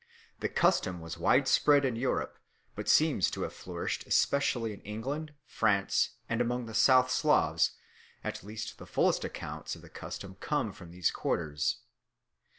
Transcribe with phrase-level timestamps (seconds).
[0.39, 2.39] The custom was widespread in Europe,
[2.75, 7.73] but seems to have flourished especially in England, France, and among the South Slavs;
[8.23, 11.81] at least the fullest accounts of the custom come from these quarters.